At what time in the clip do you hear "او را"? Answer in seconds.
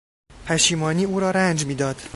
1.05-1.31